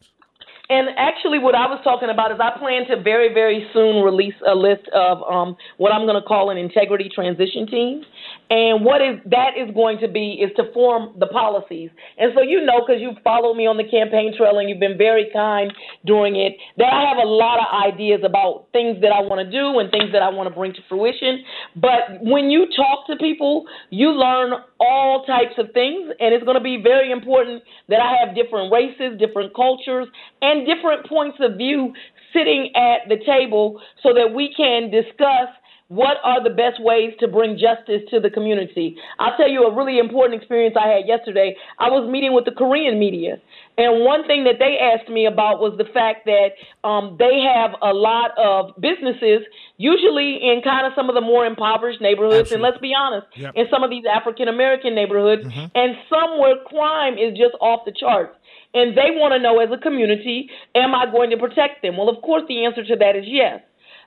And 0.70 0.88
actually, 0.96 1.38
what 1.38 1.54
I 1.54 1.66
was 1.66 1.80
talking 1.84 2.08
about 2.08 2.32
is 2.32 2.38
I 2.40 2.56
plan 2.58 2.86
to 2.88 3.02
very, 3.02 3.32
very 3.34 3.68
soon 3.74 4.02
release 4.02 4.34
a 4.46 4.54
list 4.54 4.88
of 4.94 5.22
um, 5.28 5.56
what 5.76 5.92
I'm 5.92 6.06
going 6.06 6.20
to 6.20 6.26
call 6.26 6.48
an 6.48 6.56
integrity 6.56 7.10
transition 7.14 7.66
team. 7.66 8.02
And 8.50 8.84
what 8.84 9.00
is 9.00 9.20
that 9.30 9.56
is 9.56 9.74
going 9.74 9.98
to 10.00 10.08
be 10.08 10.36
is 10.36 10.50
to 10.56 10.70
form 10.72 11.16
the 11.18 11.26
policies. 11.26 11.90
And 12.18 12.32
so 12.36 12.42
you 12.42 12.64
know, 12.64 12.84
because 12.84 13.00
you've 13.00 13.22
followed 13.24 13.54
me 13.54 13.66
on 13.66 13.76
the 13.76 13.88
campaign 13.88 14.34
trail 14.36 14.58
and 14.58 14.68
you've 14.68 14.80
been 14.80 14.98
very 14.98 15.30
kind 15.32 15.72
during 16.04 16.36
it, 16.36 16.52
that 16.76 16.92
I 16.92 17.08
have 17.08 17.16
a 17.16 17.26
lot 17.26 17.58
of 17.58 17.66
ideas 17.72 18.20
about 18.22 18.68
things 18.72 19.00
that 19.00 19.12
I 19.16 19.20
want 19.24 19.40
to 19.40 19.48
do 19.48 19.78
and 19.80 19.90
things 19.90 20.12
that 20.12 20.20
I 20.20 20.28
want 20.28 20.48
to 20.48 20.54
bring 20.54 20.74
to 20.74 20.82
fruition. 20.88 21.40
But 21.74 22.20
when 22.20 22.50
you 22.50 22.68
talk 22.76 23.06
to 23.08 23.16
people, 23.16 23.64
you 23.88 24.12
learn 24.12 24.52
all 24.78 25.24
types 25.24 25.56
of 25.56 25.72
things, 25.72 26.12
and 26.20 26.34
it's 26.34 26.44
going 26.44 26.60
to 26.60 26.62
be 26.62 26.78
very 26.82 27.12
important 27.12 27.62
that 27.88 28.00
I 28.00 28.20
have 28.20 28.36
different 28.36 28.70
races, 28.70 29.18
different 29.18 29.56
cultures, 29.56 30.06
and 30.42 30.68
different 30.68 31.08
points 31.08 31.38
of 31.40 31.56
view 31.56 31.94
sitting 32.34 32.72
at 32.76 33.08
the 33.08 33.16
table 33.24 33.80
so 34.02 34.12
that 34.12 34.34
we 34.34 34.52
can 34.54 34.90
discuss 34.90 35.48
what 35.88 36.16
are 36.24 36.42
the 36.42 36.50
best 36.50 36.80
ways 36.80 37.12
to 37.20 37.28
bring 37.28 37.58
justice 37.60 38.00
to 38.10 38.18
the 38.18 38.30
community. 38.30 38.96
I'll 39.18 39.36
tell 39.36 39.48
you 39.48 39.64
a 39.64 39.74
really 39.74 39.98
important 39.98 40.40
experience 40.40 40.76
I 40.80 40.88
had 40.88 41.06
yesterday. 41.06 41.56
I 41.78 41.90
was 41.90 42.08
meeting 42.10 42.32
with 42.32 42.46
the 42.46 42.52
Korean 42.52 42.98
media, 42.98 43.36
and 43.76 44.04
one 44.04 44.26
thing 44.26 44.44
that 44.44 44.56
they 44.58 44.80
asked 44.80 45.10
me 45.10 45.26
about 45.26 45.60
was 45.60 45.76
the 45.76 45.84
fact 45.92 46.24
that 46.24 46.56
um, 46.88 47.16
they 47.18 47.44
have 47.44 47.76
a 47.82 47.92
lot 47.92 48.32
of 48.40 48.72
businesses, 48.80 49.44
usually 49.76 50.40
in 50.40 50.62
kind 50.64 50.86
of 50.86 50.92
some 50.96 51.10
of 51.10 51.14
the 51.14 51.20
more 51.20 51.44
impoverished 51.44 52.00
neighborhoods, 52.00 52.48
Absolutely. 52.48 52.54
and 52.54 52.62
let's 52.64 52.80
be 52.80 52.92
honest, 52.96 53.26
yep. 53.36 53.52
in 53.54 53.66
some 53.68 53.84
of 53.84 53.90
these 53.90 54.04
African 54.08 54.48
American 54.48 54.94
neighborhoods, 54.94 55.44
mm-hmm. 55.44 55.68
and 55.74 55.96
some 56.08 56.40
where 56.40 56.56
crime 56.64 57.20
is 57.20 57.36
just 57.36 57.54
off 57.60 57.84
the 57.84 57.92
charts 57.92 58.36
and 58.74 58.98
they 58.98 59.14
want 59.14 59.32
to 59.32 59.38
know 59.38 59.60
as 59.60 59.70
a 59.70 59.78
community, 59.78 60.50
am 60.74 60.94
I 60.94 61.06
going 61.06 61.30
to 61.30 61.36
protect 61.36 61.82
them? 61.82 61.96
Well, 61.96 62.08
of 62.08 62.20
course, 62.22 62.42
the 62.48 62.64
answer 62.64 62.82
to 62.84 62.96
that 62.96 63.14
is 63.14 63.24
yes. 63.26 63.62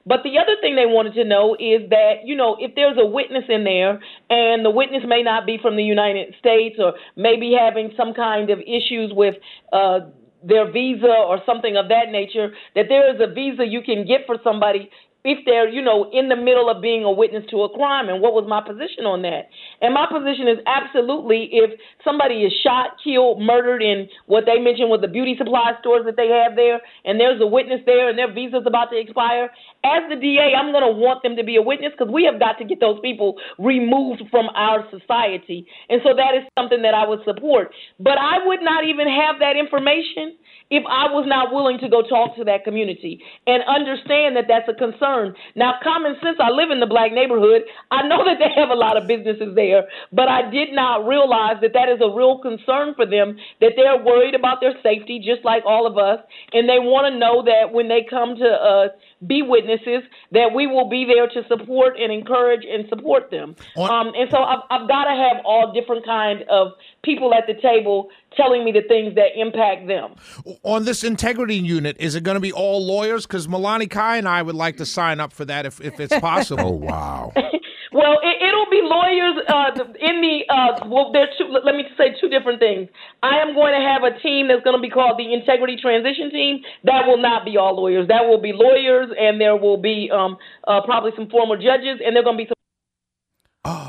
But 0.08 0.24
the 0.24 0.40
other 0.40 0.56
thing 0.62 0.76
they 0.76 0.86
wanted 0.86 1.14
to 1.16 1.26
know 1.26 1.56
is 1.60 1.90
that, 1.90 2.24
you 2.24 2.36
know, 2.36 2.56
if 2.60 2.74
there's 2.76 2.98
a 2.98 3.06
witness 3.06 3.44
in 3.50 3.66
there 3.66 4.00
and 4.30 4.64
the 4.64 4.70
witness 4.70 5.04
may 5.06 5.22
not 5.22 5.46
be 5.46 5.58
from 5.62 5.76
the 5.76 5.84
United 5.84 6.34
States 6.40 6.78
or 6.80 6.94
maybe 7.18 7.54
having 7.60 7.92
some 7.98 8.14
kind 8.14 8.50
of 8.50 8.60
issues 8.62 9.12
with 9.14 9.36
uh, 9.74 10.00
their 10.44 10.72
visa 10.72 11.12
or 11.28 11.40
something 11.46 11.76
of 11.76 11.90
that 11.90 12.10
nature, 12.10 12.54
that 12.74 12.86
there 12.88 13.14
is 13.14 13.20
a 13.20 13.34
visa 13.34 13.66
you 13.68 13.82
can 13.82 14.08
get 14.08 14.22
for 14.26 14.38
somebody 14.44 14.90
if 15.28 15.44
they're, 15.44 15.68
you 15.68 15.84
know, 15.84 16.08
in 16.16 16.32
the 16.32 16.40
middle 16.40 16.72
of 16.72 16.80
being 16.80 17.04
a 17.04 17.12
witness 17.12 17.44
to 17.52 17.68
a 17.68 17.70
crime. 17.76 18.08
And 18.08 18.24
what 18.24 18.32
was 18.32 18.48
my 18.48 18.64
position 18.64 19.04
on 19.04 19.28
that? 19.28 19.52
And 19.84 19.92
my 19.92 20.08
position 20.08 20.48
is 20.48 20.64
absolutely 20.64 21.52
if 21.52 21.76
somebody 22.00 22.48
is 22.48 22.56
shot, 22.64 22.96
killed, 23.04 23.44
murdered 23.44 23.84
in 23.84 24.08
what 24.32 24.48
they 24.48 24.56
mentioned 24.56 24.88
was 24.88 25.04
the 25.04 25.12
beauty 25.12 25.36
supply 25.36 25.76
stores 25.84 26.08
that 26.08 26.16
they 26.16 26.32
have 26.32 26.56
there, 26.56 26.80
and 27.04 27.20
there's 27.20 27.44
a 27.44 27.46
witness 27.46 27.84
there 27.84 28.08
and 28.08 28.16
their 28.16 28.32
visa's 28.32 28.64
about 28.64 28.88
to 28.88 28.96
expire, 28.96 29.52
as 29.84 30.08
the 30.08 30.16
DA, 30.16 30.56
I'm 30.56 30.72
going 30.72 30.88
to 30.88 30.96
want 30.96 31.28
them 31.28 31.36
to 31.36 31.44
be 31.44 31.60
a 31.60 31.62
witness 31.62 31.92
because 31.92 32.08
we 32.08 32.24
have 32.24 32.40
got 32.40 32.56
to 32.60 32.66
get 32.66 32.80
those 32.80 33.04
people 33.04 33.36
removed 33.60 34.24
from 34.32 34.48
our 34.56 34.88
society. 34.88 35.68
And 35.92 36.00
so 36.08 36.16
that 36.16 36.40
is 36.40 36.48
something 36.56 36.88
that 36.88 36.96
I 36.96 37.04
would 37.04 37.20
support. 37.28 37.76
But 38.00 38.16
I 38.16 38.40
would 38.48 38.64
not 38.64 38.88
even 38.88 39.12
have 39.12 39.44
that 39.44 39.60
information 39.60 40.40
if 40.70 40.84
I 40.88 41.12
was 41.12 41.28
not 41.28 41.52
willing 41.52 41.80
to 41.80 41.88
go 41.88 42.04
talk 42.04 42.36
to 42.36 42.44
that 42.44 42.64
community 42.64 43.20
and 43.44 43.64
understand 43.68 44.36
that 44.36 44.48
that's 44.48 44.68
a 44.68 44.76
concern. 44.76 45.17
Now, 45.56 45.80
common 45.84 46.16
sense, 46.22 46.38
I 46.40 46.50
live 46.50 46.72
in 46.72 46.80
the 46.80 46.86
black 46.90 47.12
neighborhood. 47.12 47.64
I 47.92 48.08
know 48.08 48.24
that 48.26 48.38
they 48.40 48.52
have 48.60 48.70
a 48.70 48.78
lot 48.78 48.98
of 48.98 49.08
businesses 49.08 49.56
there, 49.56 49.84
but 50.12 50.28
I 50.28 50.50
did 50.50 50.74
not 50.74 51.08
realize 51.08 51.58
that 51.62 51.74
that 51.74 51.90
is 51.90 52.00
a 52.02 52.10
real 52.10 52.40
concern 52.40 52.94
for 52.96 53.06
them, 53.06 53.38
that 53.62 53.74
they're 53.76 54.02
worried 54.04 54.36
about 54.36 54.60
their 54.62 54.76
safety, 54.84 55.20
just 55.20 55.44
like 55.44 55.64
all 55.66 55.88
of 55.88 55.98
us, 55.98 56.20
and 56.54 56.68
they 56.68 56.80
want 56.80 57.12
to 57.12 57.14
know 57.18 57.44
that 57.44 57.74
when 57.74 57.88
they 57.88 58.06
come 58.10 58.36
to 58.36 58.50
uh, 58.50 58.88
be 59.26 59.42
witnesses, 59.42 60.04
that 60.32 60.54
we 60.54 60.68
will 60.68 60.90
be 60.90 61.06
there 61.06 61.28
to 61.28 61.48
support 61.48 61.96
and 62.00 62.12
encourage 62.12 62.64
and 62.66 62.88
support 62.90 63.32
them. 63.32 63.56
Um, 63.76 64.12
and 64.16 64.30
so 64.30 64.38
I've, 64.38 64.60
I've 64.70 64.88
got 64.88 65.06
to 65.06 65.12
have 65.12 65.44
all 65.46 65.74
different 65.74 66.06
kind 66.06 66.44
of 66.50 66.74
people 67.04 67.34
at 67.34 67.46
the 67.48 67.60
table 67.60 68.10
telling 68.36 68.64
me 68.64 68.72
the 68.72 68.84
things 68.88 69.16
that 69.16 69.40
impact 69.40 69.88
them. 69.88 70.16
On 70.64 70.86
this 70.86 71.04
integrity 71.04 71.56
unit, 71.56 71.98
is 72.00 72.16
it 72.16 72.24
going 72.24 72.36
to 72.36 72.42
be 72.42 72.52
all 72.52 72.86
lawyers? 72.86 73.26
Because 73.26 73.48
Milani 73.48 73.90
Kai 73.90 74.18
and 74.18 74.28
I 74.28 74.42
would 74.42 74.56
like 74.56 74.78
to 74.78 74.86
sign 74.86 75.20
up 75.20 75.34
for 75.34 75.46
that 75.46 75.66
if, 75.66 75.82
if 75.82 76.00
it's 76.00 76.18
possible. 76.20 76.66
oh, 76.68 76.72
wow. 76.72 77.32
well, 77.92 78.20
it, 78.22 78.38
will 78.42 78.47
be 78.78 78.86
lawyers 78.86 79.36
uh, 79.50 79.72
in 80.00 80.22
the, 80.22 80.46
uh, 80.54 80.88
well, 80.88 81.12
there's 81.12 81.30
two, 81.38 81.50
let 81.50 81.76
me 81.76 81.84
say 81.98 82.14
two 82.20 82.30
different 82.30 82.60
things. 82.60 82.90
I 83.24 83.42
am 83.42 83.54
going 83.54 83.74
to 83.74 83.82
have 83.82 84.04
a 84.04 84.18
team 84.22 84.48
that's 84.48 84.64
going 84.64 84.78
to 84.78 84.82
be 84.82 84.90
called 84.90 85.18
the 85.18 85.34
Integrity 85.34 85.78
Transition 85.82 86.30
Team. 86.30 86.62
That 86.84 87.08
will 87.08 87.22
not 87.22 87.46
be 87.46 87.58
all 87.58 87.76
lawyers. 87.76 88.08
That 88.08 88.28
will 88.28 88.42
be 88.42 88.54
lawyers, 88.54 89.10
and 89.18 89.42
there 89.42 89.56
will 89.56 89.78
be 89.78 90.10
um, 90.14 90.38
uh, 90.68 90.82
probably 90.86 91.12
some 91.16 91.30
former 91.30 91.58
judges, 91.58 92.00
and 92.04 92.16
there 92.16 92.22
are 92.22 92.28
going 92.28 92.38
to 92.38 92.44
be 92.44 92.50
some 92.50 92.57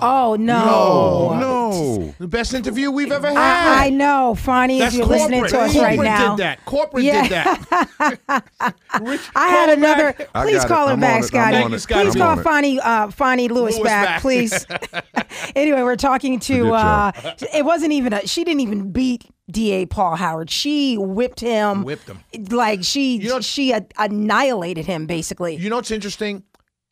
Oh, 0.02 0.36
no. 0.38 0.64
No, 0.64 1.38
no. 1.40 2.14
The 2.18 2.28
best 2.28 2.54
interview 2.54 2.90
we've 2.90 3.12
ever 3.12 3.28
had. 3.28 3.36
I, 3.36 3.86
I 3.86 3.90
know, 3.90 4.34
Fani, 4.34 4.80
if 4.80 4.92
you're 4.92 5.06
corporate. 5.06 5.30
listening 5.30 5.46
to 5.46 5.58
us 5.60 5.72
corporate 5.72 5.98
right 5.98 6.04
now. 6.04 6.36
did 6.36 6.44
that. 6.44 6.64
Corporate 6.64 7.04
yeah. 7.04 7.22
did 7.22 7.30
that. 7.30 8.74
Rich, 9.02 9.20
I 9.34 9.48
had 9.48 9.70
another. 9.70 10.12
Please 10.34 10.64
call 10.64 10.88
her 10.88 10.96
back, 10.96 11.24
Scotty. 11.24 11.56
Thank 11.56 11.78
Scotty. 11.78 12.10
Please 12.10 12.16
call 12.16 12.36
Fani, 12.38 12.80
uh, 12.80 13.10
Fani 13.10 13.48
Lewis, 13.48 13.76
Lewis 13.76 13.84
back, 13.84 14.06
back, 14.06 14.20
please. 14.22 14.66
anyway, 15.56 15.82
we're 15.82 15.96
talking 15.96 16.40
to. 16.40 16.72
Uh, 16.74 17.12
it 17.54 17.64
wasn't 17.64 17.92
even 17.92 18.12
a. 18.12 18.26
She 18.26 18.44
didn't 18.44 18.60
even 18.60 18.90
beat 18.90 19.24
DA 19.50 19.86
Paul 19.86 20.16
Howard. 20.16 20.50
She 20.50 20.96
whipped 20.96 21.40
him. 21.40 21.84
Whipped 21.84 22.08
him. 22.08 22.20
Like 22.50 22.84
she 22.84 23.16
you 23.16 23.28
know, 23.28 23.40
she 23.40 23.74
annihilated 23.98 24.86
him 24.86 25.06
basically. 25.06 25.56
You 25.56 25.70
know 25.70 25.76
what's 25.76 25.90
interesting? 25.90 26.42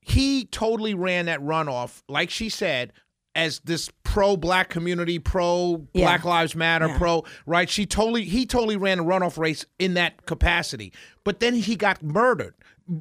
He 0.06 0.44
totally 0.44 0.94
ran 0.94 1.26
that 1.26 1.40
runoff, 1.40 2.02
like 2.08 2.30
she 2.30 2.48
said, 2.48 2.92
as 3.34 3.58
this 3.64 3.90
pro 4.04 4.36
black 4.36 4.68
community, 4.68 5.18
pro 5.18 5.78
Black 5.92 6.22
yeah. 6.22 6.30
Lives 6.30 6.54
Matter, 6.54 6.86
yeah. 6.86 6.96
pro 6.96 7.25
right. 7.44 7.68
She 7.68 7.86
totally 7.86 8.22
he 8.22 8.46
totally 8.46 8.76
ran 8.76 9.00
a 9.00 9.04
runoff 9.04 9.36
race 9.36 9.66
in 9.80 9.94
that 9.94 10.25
capacity. 10.25 10.92
But 11.25 11.40
then 11.40 11.54
he 11.54 11.75
got 11.75 12.04
murdered. 12.04 12.54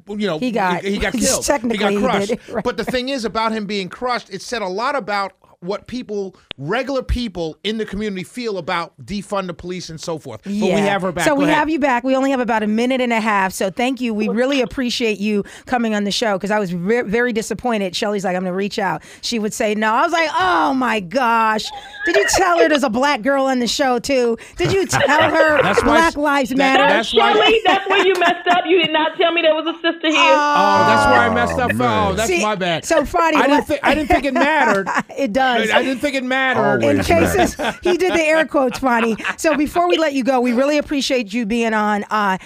You 0.08 0.26
know, 0.26 0.40
he 0.40 0.50
got 0.50 0.82
he, 0.82 0.90
he 0.94 0.98
got 0.98 1.12
killed. 1.12 1.44
Technically, 1.44 1.94
he 1.94 2.00
got 2.00 2.02
crushed. 2.02 2.30
He 2.32 2.52
right. 2.52 2.64
But 2.64 2.76
the 2.76 2.84
thing 2.84 3.08
is 3.08 3.24
about 3.24 3.52
him 3.52 3.66
being 3.66 3.88
crushed, 3.88 4.28
it 4.28 4.42
said 4.42 4.60
a 4.60 4.68
lot 4.68 4.96
about 4.96 5.34
what 5.60 5.86
people, 5.86 6.36
regular 6.58 7.02
people 7.02 7.56
in 7.64 7.78
the 7.78 7.86
community, 7.86 8.22
feel 8.22 8.58
about 8.58 8.94
defund 9.04 9.46
the 9.46 9.54
police 9.54 9.88
and 9.90 10.00
so 10.00 10.18
forth. 10.18 10.42
But 10.44 10.52
yeah. 10.52 10.74
we 10.74 10.80
have 10.80 11.02
her 11.02 11.12
back. 11.12 11.24
So 11.24 11.34
Go 11.34 11.40
we 11.40 11.44
ahead. 11.44 11.56
have 11.56 11.70
you 11.70 11.78
back. 11.78 12.04
We 12.04 12.16
only 12.16 12.30
have 12.30 12.40
about 12.40 12.62
a 12.62 12.66
minute 12.66 13.00
and 13.00 13.12
a 13.12 13.20
half. 13.20 13.52
So 13.52 13.70
thank 13.70 14.00
you. 14.00 14.14
We 14.14 14.28
really 14.28 14.60
appreciate 14.60 15.18
you 15.18 15.44
coming 15.66 15.94
on 15.94 16.04
the 16.04 16.10
show 16.10 16.36
because 16.36 16.50
I 16.50 16.58
was 16.58 16.74
re- 16.74 17.02
very 17.02 17.32
disappointed. 17.32 17.94
Shelly's 17.94 18.24
like, 18.24 18.36
I'm 18.36 18.42
going 18.42 18.52
to 18.52 18.56
reach 18.56 18.78
out. 18.78 19.02
She 19.22 19.38
would 19.38 19.52
say 19.52 19.74
no. 19.74 19.92
I 19.92 20.02
was 20.02 20.12
like, 20.12 20.30
oh 20.38 20.74
my 20.74 21.00
gosh. 21.00 21.64
Did 22.04 22.16
you 22.16 22.26
tell 22.30 22.58
her 22.58 22.68
there's 22.68 22.84
a 22.84 22.90
black 22.90 23.22
girl 23.22 23.46
on 23.46 23.58
the 23.58 23.66
show 23.66 23.98
too? 23.98 24.36
Did 24.56 24.72
you 24.72 24.86
tell 24.86 25.30
her 25.30 25.62
that's 25.62 25.82
Black 25.82 26.16
Lives 26.16 26.54
Matter? 26.54 26.82
That, 26.82 26.88
that's 26.88 27.08
Shelly, 27.08 27.38
why, 27.38 27.60
that's 27.64 27.88
where 27.88 28.06
you 28.06 28.14
messed 28.14 28.46
up. 28.48 28.64
You 28.66 28.82
did 28.82 28.92
not 28.92 29.16
tell 29.16 29.32
me 29.32 29.42
there 29.42 29.54
was 29.54 29.66
a 29.66 29.74
sister 29.80 30.08
here. 30.08 30.16
Oh, 30.16 30.54
oh 30.56 30.86
that's 30.86 31.10
where 31.10 31.20
I 31.20 31.34
messed 31.34 31.58
up. 31.58 31.70
Oh, 31.74 32.10
oh 32.10 32.14
that's 32.14 32.28
See, 32.28 32.42
my 32.42 32.54
bad. 32.54 32.84
So 32.84 33.04
funny. 33.04 33.36
I 33.36 33.46
didn't, 33.46 33.66
th- 33.66 33.80
I 33.82 33.94
didn't 33.94 34.08
think 34.08 34.24
it 34.24 34.34
mattered. 34.34 34.88
it 35.18 35.32
does. 35.32 35.55
I 35.56 35.82
didn't 35.82 36.00
think 36.00 36.14
it 36.16 36.24
mattered. 36.24 36.82
In 36.82 37.02
cases 37.02 37.54
he 37.82 37.96
did 37.96 38.12
the 38.12 38.22
air 38.22 38.46
quotes, 38.46 38.78
Bonnie. 38.78 39.16
So 39.36 39.56
before 39.56 39.88
we 39.88 39.98
let 39.98 40.12
you 40.12 40.24
go, 40.24 40.40
we 40.40 40.52
really 40.52 40.78
appreciate 40.78 41.32
you 41.32 41.46
being 41.46 41.74
on. 41.74 42.04
Uh, 42.10 42.38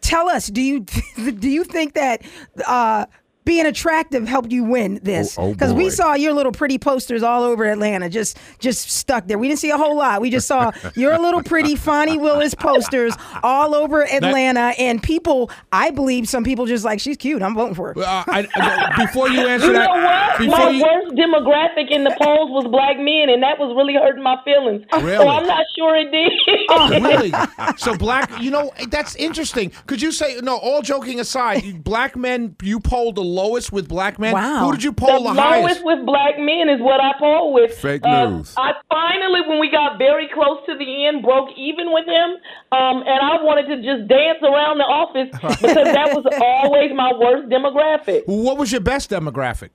tell 0.00 0.28
us, 0.28 0.48
do 0.48 0.60
you 0.62 0.80
do 1.16 1.48
you 1.48 1.64
think 1.64 1.94
that? 1.94 2.22
Uh, 2.66 3.06
being 3.44 3.66
attractive 3.66 4.28
helped 4.28 4.52
you 4.52 4.64
win 4.64 5.00
this 5.02 5.36
because 5.36 5.70
oh, 5.70 5.74
oh 5.74 5.76
we 5.76 5.90
saw 5.90 6.14
your 6.14 6.32
little 6.32 6.52
pretty 6.52 6.78
posters 6.78 7.22
all 7.22 7.42
over 7.42 7.64
Atlanta, 7.64 8.08
just 8.08 8.38
just 8.58 8.90
stuck 8.90 9.26
there. 9.26 9.38
We 9.38 9.48
didn't 9.48 9.60
see 9.60 9.70
a 9.70 9.76
whole 9.76 9.96
lot. 9.96 10.20
We 10.20 10.30
just 10.30 10.46
saw 10.46 10.70
your 10.94 11.18
little 11.18 11.42
pretty 11.42 11.74
Fani 11.74 12.18
Willis 12.18 12.54
posters 12.54 13.14
all 13.42 13.74
over 13.74 14.04
Atlanta, 14.04 14.60
that, 14.60 14.78
and 14.78 15.02
people. 15.02 15.50
I 15.72 15.90
believe 15.90 16.28
some 16.28 16.44
people 16.44 16.66
just 16.66 16.84
like 16.84 17.00
she's 17.00 17.16
cute. 17.16 17.42
I'm 17.42 17.54
voting 17.54 17.74
for 17.74 17.94
her. 17.94 17.98
Uh, 17.98 18.24
I, 18.28 18.48
I, 18.54 19.06
before 19.06 19.28
you 19.28 19.46
answer 19.46 19.66
you 19.66 19.72
that, 19.72 19.86
know 19.86 20.46
what? 20.48 20.58
my 20.58 20.70
you, 20.70 20.82
worst 20.82 21.16
demographic 21.16 21.90
in 21.90 22.04
the 22.04 22.16
polls 22.20 22.50
was 22.50 22.66
black 22.70 22.96
men, 22.98 23.28
and 23.28 23.42
that 23.42 23.58
was 23.58 23.74
really 23.76 23.94
hurting 23.94 24.22
my 24.22 24.36
feelings. 24.44 24.84
Really? 24.92 25.16
So 25.16 25.28
I'm 25.28 25.46
not 25.46 25.64
sure 25.76 25.96
it 25.96 26.10
did. 26.12 26.32
oh, 26.68 26.90
really? 27.00 27.32
So 27.76 27.96
black, 27.96 28.30
you 28.40 28.50
know, 28.50 28.72
that's 28.88 29.16
interesting. 29.16 29.72
Could 29.86 30.00
you 30.00 30.12
say 30.12 30.38
no? 30.42 30.56
All 30.56 30.82
joking 30.82 31.18
aside, 31.18 31.82
black 31.84 32.16
men, 32.16 32.54
you 32.62 32.78
polled 32.78 33.18
a 33.18 33.31
lowest 33.32 33.72
with 33.72 33.88
black 33.88 34.18
men? 34.18 34.32
Wow. 34.32 34.66
Who 34.66 34.72
did 34.72 34.84
you 34.84 34.92
poll 34.92 35.24
the, 35.24 35.32
the, 35.32 35.40
highest? 35.40 35.62
lowest 35.62 35.84
with 35.84 36.06
black 36.06 36.38
men 36.38 36.68
is 36.68 36.80
what 36.80 37.00
I 37.00 37.12
polled 37.18 37.54
with. 37.54 37.74
Fake 37.74 38.04
uh, 38.04 38.28
news. 38.28 38.54
I 38.56 38.72
finally, 38.88 39.40
when 39.48 39.58
we 39.58 39.70
got 39.70 39.98
very 39.98 40.28
close 40.32 40.58
to 40.66 40.76
the 40.76 41.06
end, 41.06 41.22
broke 41.22 41.48
even 41.56 41.92
with 41.92 42.06
him, 42.06 42.30
um, 42.72 43.02
and 43.06 43.20
I 43.20 43.42
wanted 43.42 43.68
to 43.68 43.76
just 43.76 44.08
dance 44.08 44.38
around 44.42 44.78
the 44.78 44.84
office 44.84 45.30
because 45.60 45.92
that 45.92 46.14
was 46.14 46.26
always 46.40 46.92
my 46.94 47.12
worst 47.12 47.48
demographic. 47.48 48.22
What 48.26 48.58
was 48.58 48.70
your 48.70 48.80
best 48.80 49.10
demographic? 49.10 49.70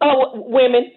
Oh, 0.00 0.44
women. 0.46 0.92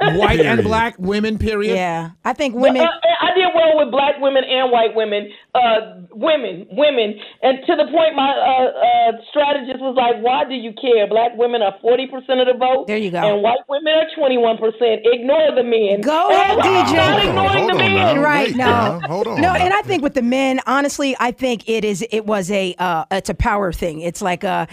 White 0.00 0.40
and 0.40 0.62
black 0.62 0.94
women. 0.98 1.38
Period. 1.38 1.74
Yeah, 1.74 2.10
I 2.24 2.32
think 2.32 2.54
women. 2.54 2.82
Uh, 2.82 2.88
I 3.22 3.34
did 3.34 3.48
well 3.54 3.78
with 3.84 3.90
black 3.90 4.20
women 4.20 4.44
and 4.44 4.70
white 4.70 4.94
women. 4.94 5.30
Uh, 5.54 6.02
women, 6.12 6.66
women, 6.72 7.14
and 7.42 7.58
to 7.66 7.76
the 7.76 7.84
point, 7.84 8.16
my 8.16 8.32
uh, 8.32 9.12
uh, 9.12 9.12
strategist 9.30 9.80
was 9.80 9.94
like, 9.96 10.22
"Why 10.22 10.44
do 10.44 10.54
you 10.54 10.72
care? 10.72 11.06
Black 11.06 11.32
women 11.36 11.62
are 11.62 11.74
forty 11.80 12.06
percent 12.06 12.40
of 12.40 12.46
the 12.46 12.56
vote. 12.58 12.86
There 12.86 12.98
you 12.98 13.10
go. 13.10 13.18
And 13.18 13.42
white 13.42 13.62
women 13.68 13.92
are 13.94 14.08
twenty 14.16 14.38
one 14.38 14.58
percent. 14.58 15.02
Ignore 15.04 15.54
the 15.54 15.64
men. 15.64 16.00
Go 16.00 16.30
ahead, 16.30 16.58
DJ. 16.58 16.94
Not 16.96 17.24
ignoring 17.24 17.66
the 17.68 17.74
men. 17.74 18.20
Right 18.20 18.54
now. 18.54 19.00
hold 19.00 19.26
on. 19.26 19.40
No, 19.40 19.52
and 19.52 19.72
I 19.72 19.82
think 19.82 20.02
with 20.02 20.14
the 20.14 20.22
men, 20.22 20.60
honestly, 20.66 21.16
I 21.18 21.32
think 21.32 21.68
it 21.68 21.84
is. 21.84 22.04
It 22.10 22.26
was 22.26 22.50
a. 22.50 22.74
Uh, 22.78 23.04
it's 23.10 23.30
a 23.30 23.34
power 23.34 23.72
thing. 23.72 24.00
It's 24.00 24.22
like 24.22 24.44
a. 24.44 24.68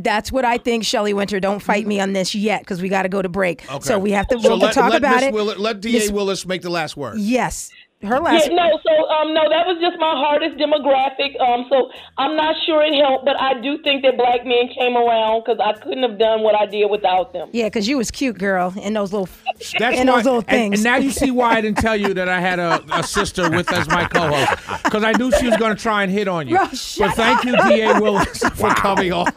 That's 0.00 0.32
what 0.32 0.44
I 0.44 0.58
think. 0.58 0.84
Shelley 0.84 1.14
Winter, 1.14 1.40
don't 1.40 1.60
fight 1.60 1.86
me 1.86 2.00
on 2.00 2.12
this 2.12 2.34
yet 2.34 2.60
because 2.60 2.82
we 2.82 2.88
got 2.88 3.02
to 3.02 3.08
go 3.08 3.22
to 3.22 3.28
break. 3.28 3.70
Okay. 3.70 3.84
So 3.84 3.98
we 3.98 4.10
have 4.12 4.26
to. 4.28 4.40
So 4.40 4.58
let, 4.62 4.74
talk 4.74 4.90
let 4.90 4.98
about 4.98 5.16
Ms. 5.16 5.22
it. 5.24 5.34
Willis, 5.34 5.58
let 5.58 5.80
DA 5.80 5.92
Ms. 5.92 6.12
Willis 6.12 6.46
make 6.46 6.62
the 6.62 6.70
last 6.70 6.96
word. 6.96 7.18
Yes. 7.18 7.70
Her 8.02 8.18
last. 8.20 8.48
Yeah, 8.48 8.54
no, 8.54 8.78
so 8.84 9.08
um, 9.10 9.34
no, 9.34 9.48
that 9.48 9.66
was 9.66 9.78
just 9.80 9.98
my 9.98 10.10
hardest 10.14 10.56
demographic. 10.56 11.38
Um, 11.40 11.66
so 11.70 11.90
I'm 12.18 12.36
not 12.36 12.54
sure 12.66 12.82
it 12.82 12.94
helped, 12.94 13.24
but 13.24 13.40
I 13.40 13.60
do 13.60 13.78
think 13.82 14.02
that 14.02 14.16
black 14.16 14.44
men 14.44 14.68
came 14.78 14.96
around 14.96 15.44
because 15.44 15.58
I 15.60 15.72
couldn't 15.80 16.02
have 16.02 16.18
done 16.18 16.42
what 16.42 16.54
I 16.54 16.66
did 16.66 16.90
without 16.90 17.32
them. 17.32 17.48
Yeah, 17.52 17.66
because 17.66 17.88
you 17.88 17.96
was 17.98 18.10
cute, 18.10 18.38
girl, 18.38 18.74
in 18.80 18.94
those 18.94 19.12
little, 19.12 19.28
That's 19.78 19.98
in 19.98 20.06
why, 20.06 20.16
those 20.16 20.24
little 20.24 20.42
things. 20.42 20.80
And, 20.80 20.84
now 20.84 20.96
you 20.96 21.10
see 21.22 21.30
why 21.30 21.54
I 21.56 21.60
didn't 21.60 21.78
tell 21.78 21.96
you 21.96 22.14
that 22.14 22.28
I 22.28 22.40
had 22.40 22.58
a, 22.58 22.82
a 22.92 23.02
sister 23.02 23.50
with 23.50 23.72
as 23.72 23.88
my 23.88 24.06
co-host 24.06 24.84
because 24.84 25.04
I 25.04 25.12
knew 25.12 25.30
she 25.32 25.46
was 25.46 25.56
going 25.56 25.74
to 25.76 25.80
try 25.80 26.02
and 26.02 26.12
hit 26.12 26.28
on 26.28 26.48
you. 26.48 26.56
Bro, 26.56 26.66
but 26.66 26.78
shut 26.78 27.14
thank 27.16 27.44
you, 27.44 27.52
Da 27.52 27.98
Willis, 28.00 28.38
for 28.54 28.70
coming 28.74 29.12
on. 29.12 29.32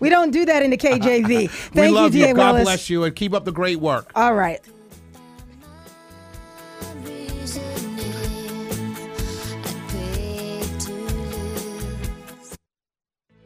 we 0.00 0.08
don't 0.10 0.30
do 0.30 0.44
that 0.44 0.62
in 0.62 0.70
the 0.70 0.76
KJV. 0.76 1.28
we 1.28 1.46
Thank 1.46 1.94
love 1.94 2.14
you, 2.14 2.20
you. 2.20 2.26
D.A. 2.26 2.34
God 2.34 2.52
Willis. 2.52 2.64
bless 2.64 2.90
you, 2.90 3.04
and 3.04 3.14
keep 3.14 3.32
up 3.34 3.44
the 3.44 3.52
great 3.52 3.80
work. 3.80 4.10
All 4.14 4.34
right. 4.34 4.60